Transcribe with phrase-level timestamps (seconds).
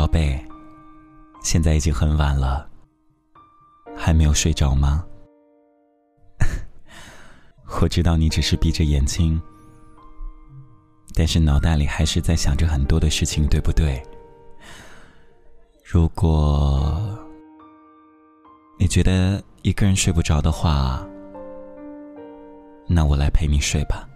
[0.00, 0.42] 宝贝，
[1.42, 2.66] 现在已经很晚了，
[3.94, 5.04] 还没有睡着吗？
[7.82, 9.38] 我知道你只是闭着眼睛，
[11.14, 14.02] 但是脑袋里还是在想着很多的事情，对不对？
[15.84, 16.98] 如果
[18.78, 21.06] 你觉得一个人睡不着的话，
[22.86, 24.08] 那我来陪你睡吧。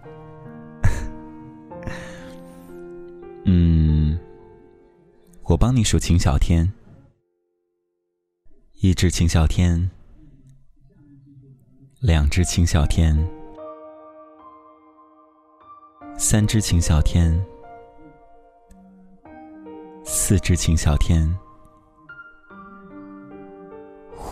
[3.45, 4.17] 嗯，
[5.47, 6.73] 我帮你数秦小天，
[8.81, 9.91] 一只秦小天，
[11.99, 13.15] 两只秦小天，
[16.17, 17.39] 三只秦小天，
[20.03, 21.31] 四只秦小天，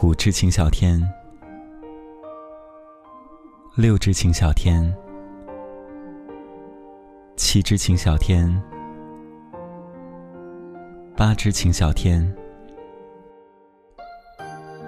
[0.02, 1.00] 五只秦小天，
[3.76, 4.92] 六只秦小天，
[7.38, 8.73] 七只秦小天。
[11.24, 12.36] 八只青小天，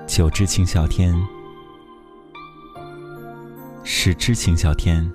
[0.06, 1.16] 九只青小天，
[3.86, 5.10] 十只青小天，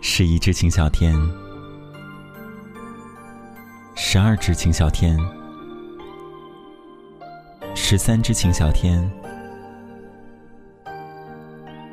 [0.00, 1.14] 十一只青小天，
[3.94, 5.18] 十二只青小天，
[7.76, 9.06] 十三只青小天，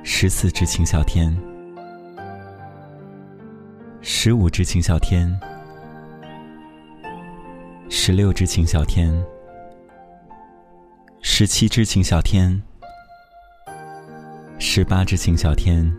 [0.02, 1.38] 十四只青小天，
[4.00, 5.38] 十五只青小天。
[8.04, 9.14] 十六只秦小天，
[11.22, 12.60] 十七只秦小天，
[14.58, 15.96] 十八只秦小天，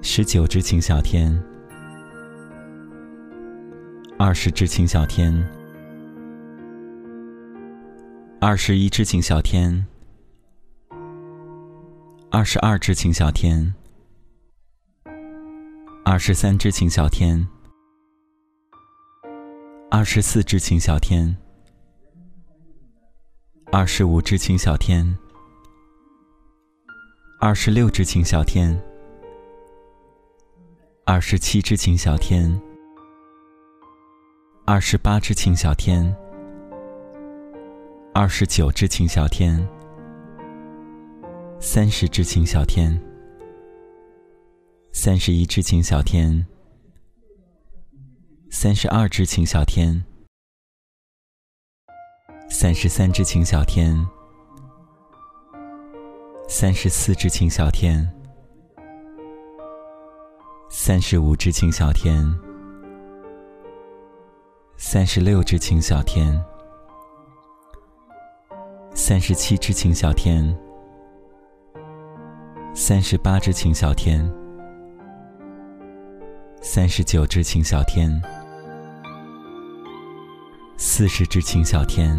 [0.00, 1.38] 十九只秦小天，
[4.18, 5.46] 二十只秦小天，
[8.40, 9.86] 二十一只秦小天，
[12.30, 13.74] 二十二只秦小天，
[16.02, 17.46] 二十三只秦小天。
[19.92, 21.36] 二十四只青小天，
[23.72, 25.18] 二十五只青小天，
[27.40, 28.80] 二十六只青小天，
[31.04, 32.48] 二十七只青小天，
[34.64, 36.16] 二十八只青小天，
[38.14, 39.68] 二十九只青小天，
[41.58, 42.96] 三十只青小天，
[44.92, 46.46] 三十一只青小天。
[48.52, 50.04] 三十二只青小天，
[52.48, 53.96] 三十三只青小天，
[56.48, 58.12] 三十四只青小天，
[60.68, 62.28] 三十五只青小天，
[64.76, 66.44] 三十六只青小天，
[68.96, 70.58] 三十七只青小天，
[72.74, 74.28] 三十八只青小天，
[76.60, 78.20] 三十九只青小天。
[80.82, 82.18] 四十只青小天，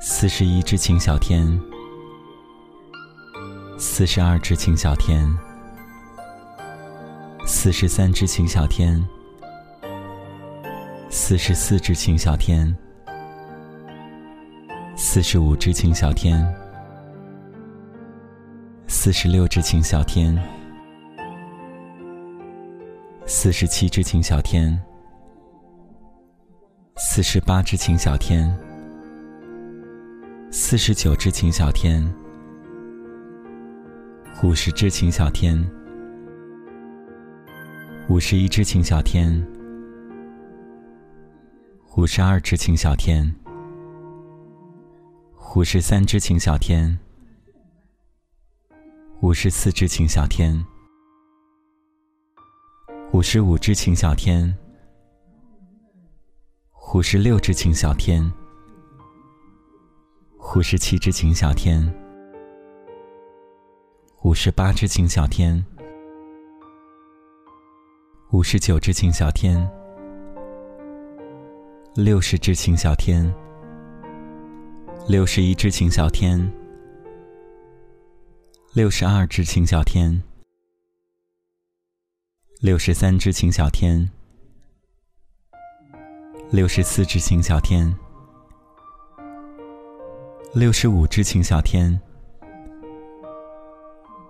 [0.00, 1.48] 四十一只青小天，
[3.78, 5.32] 四十二只青小天，
[7.46, 9.00] 四十三只青小天，
[11.08, 12.76] 四十四只青小天，
[14.96, 16.44] 四十五只青小天，
[18.88, 20.36] 四十六只青小天，
[23.24, 24.76] 四十七只青小天。
[27.18, 28.48] 四十八只青小天，
[30.52, 32.00] 四十九只青小天，
[34.40, 35.68] 五十只青小天，
[38.08, 39.44] 五十一只青小天，
[41.96, 43.34] 五十二只青小天，
[45.56, 46.96] 五十三只青小天，
[49.22, 50.64] 五十四只青小天，
[53.10, 54.56] 五十五只青小天。
[56.94, 58.32] 五十六只青小天，
[60.56, 61.86] 五十七只青小天，
[64.22, 65.62] 五十八只青小天，
[68.30, 69.70] 五十九只青小天，
[71.94, 73.30] 六十只青小天，
[75.06, 76.50] 六十一只青小天，
[78.72, 80.22] 六十二只青小天，
[82.62, 84.10] 六十三只青小天。
[86.50, 87.94] 六十四只青小天，
[90.54, 92.00] 六十五只青小天，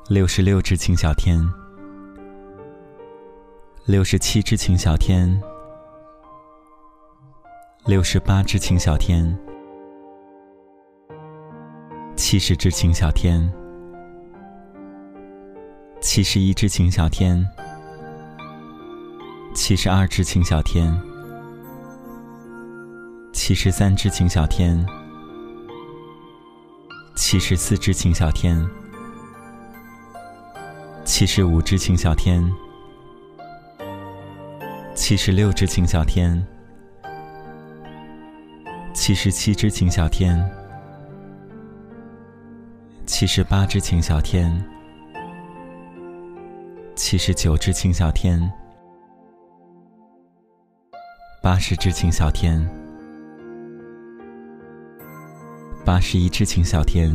[0.09, 1.41] 六十六只青小天，
[3.85, 5.41] 六十七只青小天，
[7.87, 9.39] 六十八只青小天，
[12.17, 13.49] 七十只青小天，
[16.01, 17.49] 七十一只青小天，
[19.55, 20.93] 七十二只青小天，
[23.49, 24.85] 七十三只青小天，
[27.17, 28.63] 七十四只青小天，
[31.03, 32.47] 七十五只青小天，
[34.95, 36.47] 七十六只青小天，
[38.93, 40.39] 七十七只青小天，
[43.07, 44.63] 七十八只青小天，
[46.95, 48.39] 七十九只青小天。
[51.41, 52.69] 八十只青小天，
[55.89, 57.11] 八十一只青小天，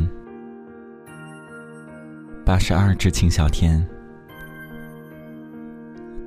[2.44, 3.88] 八十二只青小天，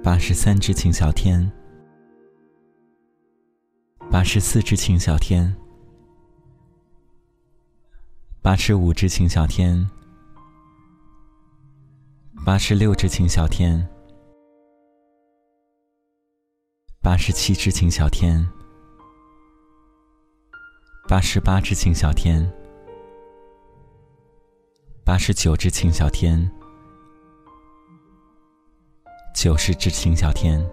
[0.01, 1.51] 八十三只青小天，
[4.13, 5.57] 八十四只青小天，
[8.41, 9.85] 八十五只青小天，
[12.45, 13.85] 八十六只青小天。
[17.03, 18.49] 八十七只青小天，
[21.09, 22.53] 八十八只青小天，
[25.05, 26.51] 八十九只青小天，
[29.33, 30.69] 九十只青小天，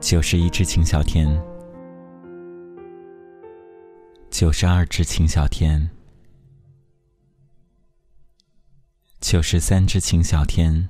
[0.00, 1.28] 九十一只青小天，
[4.30, 5.90] 九十二只青小天，
[9.20, 10.88] 九十三只青小天。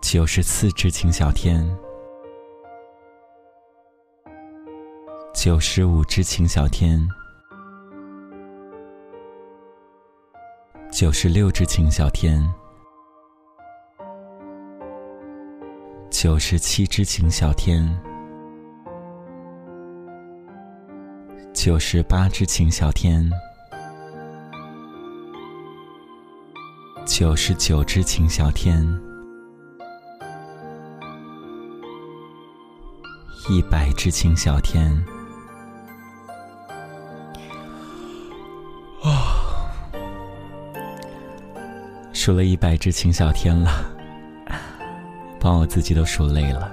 [0.00, 1.64] 九十四只青小天，
[5.42, 7.00] 九十五只晴小天，
[10.92, 12.46] 九十六只晴小天，
[16.10, 17.88] 九十七只晴小天，
[21.54, 23.26] 九十八只晴小天，
[27.06, 28.86] 九十九只晴小天。
[33.48, 35.02] 一百只晴小天，
[42.22, 43.70] 数了一百只秦小天了，
[45.40, 46.70] 把我自己都数累了。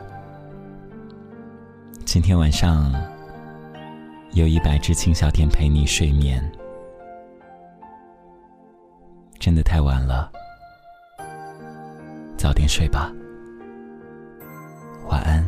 [2.04, 2.94] 今天晚上
[4.34, 6.44] 有一百只秦小天陪你睡眠。
[9.40, 10.30] 真的太晚了。
[12.36, 13.10] 早点睡吧。
[15.08, 15.47] 晚安。